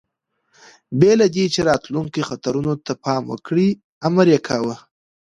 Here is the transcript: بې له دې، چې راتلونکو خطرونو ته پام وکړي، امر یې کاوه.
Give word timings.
بې 0.99 1.11
له 1.19 1.27
دې، 1.35 1.45
چې 1.53 1.59
راتلونکو 1.69 2.27
خطرونو 2.29 2.73
ته 2.85 2.93
پام 3.03 3.23
وکړي، 3.27 3.67
امر 4.07 4.25
یې 4.33 4.39
کاوه. 4.47 4.75